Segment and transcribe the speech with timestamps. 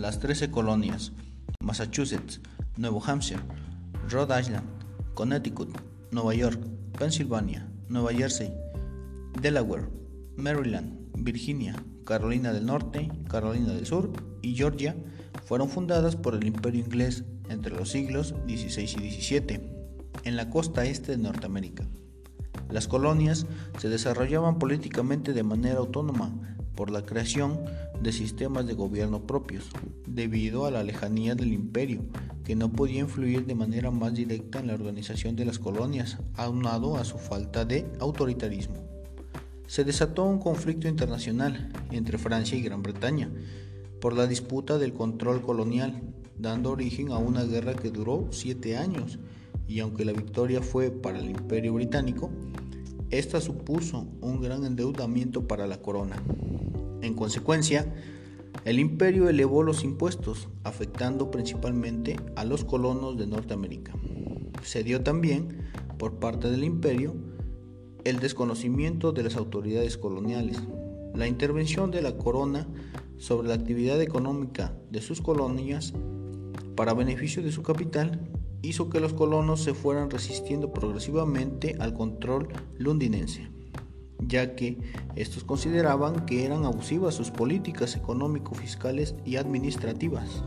[0.00, 1.12] las 13 colonias,
[1.60, 2.40] Massachusetts,
[2.76, 3.40] Nuevo Hampshire,
[4.10, 4.66] Rhode Island,
[5.14, 5.74] Connecticut,
[6.10, 6.60] Nueva York,
[6.98, 8.52] Pensilvania, Nueva Jersey,
[9.40, 9.88] Delaware,
[10.36, 11.74] Maryland, Virginia,
[12.04, 14.94] Carolina del Norte, Carolina del Sur y Georgia
[15.46, 19.60] fueron fundadas por el Imperio inglés entre los siglos XVI y XVII
[20.24, 21.88] en la costa este de Norteamérica.
[22.70, 23.46] Las colonias
[23.78, 27.58] se desarrollaban políticamente de manera autónoma por la creación
[28.00, 29.64] de sistemas de gobierno propios,
[30.06, 32.02] debido a la lejanía del imperio,
[32.44, 36.96] que no podía influir de manera más directa en la organización de las colonias, aunado
[36.96, 38.76] a su falta de autoritarismo.
[39.66, 43.30] Se desató un conflicto internacional entre Francia y Gran Bretaña
[44.00, 46.02] por la disputa del control colonial,
[46.38, 49.18] dando origen a una guerra que duró siete años
[49.66, 52.30] y aunque la victoria fue para el imperio británico,
[53.10, 56.22] esta supuso un gran endeudamiento para la corona.
[57.02, 57.92] En consecuencia,
[58.64, 63.92] el imperio elevó los impuestos, afectando principalmente a los colonos de Norteamérica.
[64.62, 65.58] Se dio también,
[65.98, 67.14] por parte del imperio,
[68.04, 70.62] el desconocimiento de las autoridades coloniales,
[71.14, 72.66] la intervención de la corona
[73.18, 75.92] sobre la actividad económica de sus colonias
[76.74, 78.28] para beneficio de su capital
[78.66, 83.48] hizo que los colonos se fueran resistiendo progresivamente al control londinense,
[84.18, 84.78] ya que
[85.14, 90.42] estos consideraban que eran abusivas sus políticas económico-fiscales y administrativas.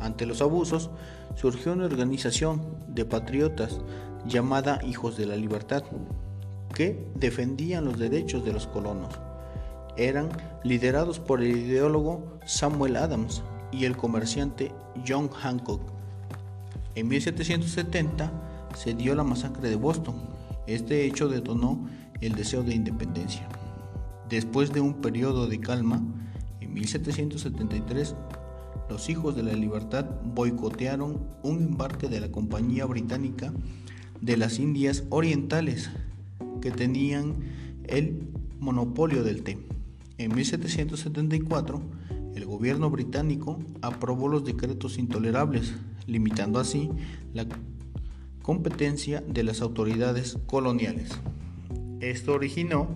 [0.00, 0.90] Ante los abusos,
[1.36, 3.80] surgió una organización de patriotas
[4.26, 5.84] llamada Hijos de la Libertad,
[6.74, 9.14] que defendían los derechos de los colonos.
[9.96, 10.30] Eran
[10.64, 14.72] liderados por el ideólogo Samuel Adams y el comerciante
[15.06, 15.91] John Hancock.
[16.94, 20.16] En 1770 se dio la masacre de Boston.
[20.66, 21.88] Este hecho detonó
[22.20, 23.48] el deseo de independencia.
[24.28, 26.02] Después de un periodo de calma,
[26.60, 28.14] en 1773
[28.88, 33.52] los hijos de la libertad boicotearon un embarque de la Compañía Británica
[34.20, 35.90] de las Indias Orientales
[36.60, 37.36] que tenían
[37.84, 38.28] el
[38.60, 39.58] monopolio del té.
[40.18, 41.82] En 1774,
[42.34, 45.74] el gobierno británico aprobó los decretos intolerables
[46.06, 46.90] limitando así
[47.32, 47.46] la
[48.42, 51.10] competencia de las autoridades coloniales.
[52.00, 52.88] Esto originó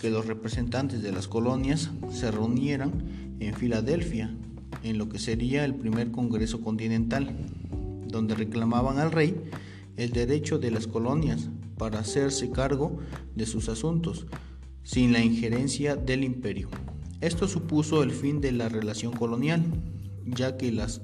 [0.00, 4.34] que los representantes de las colonias se reunieran en Filadelfia,
[4.82, 7.34] en lo que sería el primer Congreso Continental,
[8.06, 9.34] donde reclamaban al rey
[9.96, 12.98] el derecho de las colonias para hacerse cargo
[13.34, 14.26] de sus asuntos,
[14.82, 16.68] sin la injerencia del imperio.
[17.20, 19.62] Esto supuso el fin de la relación colonial,
[20.26, 21.00] ya que las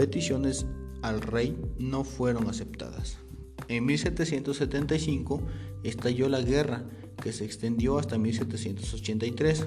[0.00, 0.64] peticiones
[1.02, 3.18] al rey no fueron aceptadas.
[3.68, 5.42] En 1775
[5.82, 6.86] estalló la guerra
[7.22, 9.66] que se extendió hasta 1783.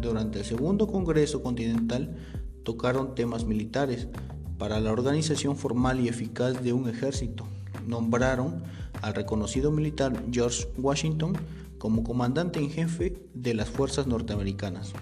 [0.00, 2.16] Durante el Segundo Congreso Continental
[2.62, 4.08] tocaron temas militares
[4.56, 7.46] para la organización formal y eficaz de un ejército.
[7.86, 8.62] Nombraron
[9.02, 11.34] al reconocido militar George Washington
[11.76, 14.94] como comandante en jefe de las fuerzas norteamericanas.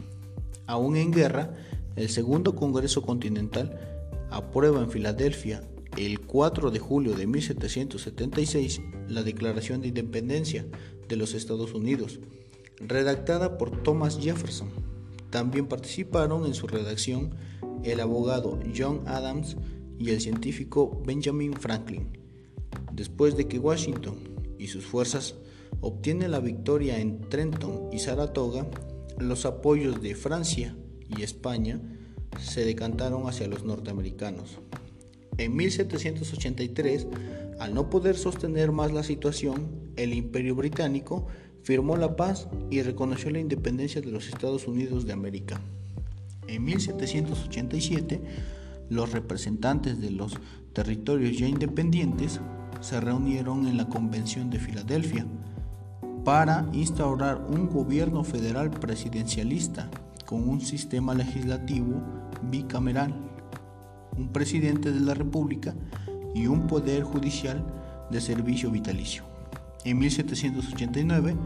[0.67, 1.55] Aún en guerra,
[1.95, 3.94] el Segundo Congreso Continental
[4.35, 5.63] aprueba en Filadelfia
[5.97, 10.67] el 4 de julio de 1776 la Declaración de Independencia
[11.09, 12.19] de los Estados Unidos,
[12.79, 14.71] redactada por Thomas Jefferson.
[15.31, 17.37] También participaron en su redacción
[17.85, 19.57] el abogado John Adams
[19.99, 22.19] y el científico Benjamin Franklin.
[22.93, 24.17] Después de que Washington
[24.59, 25.37] y sus fuerzas
[25.81, 28.67] obtienen la victoria en Trenton y Saratoga,
[29.19, 30.77] los apoyos de Francia
[31.17, 31.81] y España
[32.41, 34.59] se decantaron hacia los norteamericanos.
[35.39, 37.07] En 1783,
[37.59, 41.27] al no poder sostener más la situación, el Imperio Británico
[41.63, 45.61] firmó la paz y reconoció la independencia de los Estados Unidos de América.
[46.47, 48.21] En 1787,
[48.91, 50.35] los representantes de los
[50.73, 52.41] territorios ya independientes
[52.81, 55.27] se reunieron en la Convención de Filadelfia
[56.25, 59.91] para instaurar un gobierno federal presidencialista
[60.27, 62.03] con un sistema legislativo
[62.51, 63.15] bicameral,
[64.17, 65.75] un presidente de la República
[66.35, 67.65] y un poder judicial
[68.11, 69.25] de servicio vitalicio.
[69.85, 71.37] En 1789,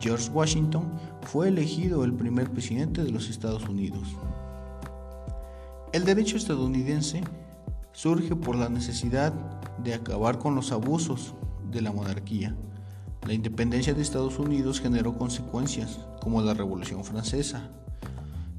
[0.00, 0.84] George Washington
[1.22, 4.08] fue elegido el primer presidente de los Estados Unidos.
[5.92, 7.22] El derecho estadounidense
[7.92, 9.32] surge por la necesidad
[9.78, 11.34] de acabar con los abusos
[11.70, 12.54] de la monarquía.
[13.26, 17.70] La independencia de Estados Unidos generó consecuencias como la Revolución Francesa,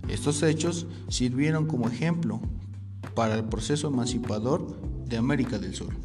[0.08, 2.40] estos hechos sirvieron como ejemplo
[3.14, 4.76] para el proceso emancipador
[5.06, 5.96] de América del Sur.